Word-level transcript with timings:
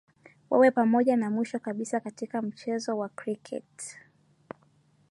wawe 0.49 0.71
pamoja 0.71 1.17
na 1.17 1.29
mwisho 1.29 1.59
kabisa 1.59 1.99
katika 1.99 2.41
mchezo 2.41 2.97
wa 2.97 3.09
kriketi 3.09 3.97